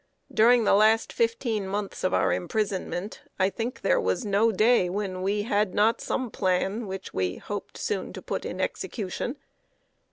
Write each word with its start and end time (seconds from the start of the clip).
During 0.33 0.63
the 0.63 0.73
last 0.73 1.13
fifteen 1.13 1.67
months 1.67 2.03
of 2.03 2.11
our 2.11 2.33
imprisonment, 2.33 3.21
I 3.37 3.51
think 3.51 3.81
there 3.81 4.01
was 4.01 4.25
no 4.25 4.51
day 4.51 4.89
when 4.89 5.21
we 5.21 5.43
had 5.43 5.75
not 5.75 6.01
some 6.01 6.31
plan 6.31 6.87
which 6.87 7.13
we 7.13 7.35
hoped 7.37 7.77
soon 7.77 8.11
to 8.13 8.21
put 8.23 8.43
in 8.43 8.59
execution. 8.59 9.37